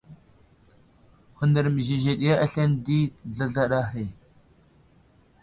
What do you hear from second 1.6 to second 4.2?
məzezeɗiya aslane di, zlazlaɗa ahe.